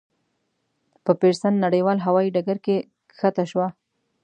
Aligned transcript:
په 1.05 1.11
پېرسن 1.19 1.53
نړیوال 1.65 1.97
هوایي 2.05 2.33
ډګر 2.35 2.57
کې 2.65 2.75
کښته 3.09 3.43
شوه. 3.51 3.67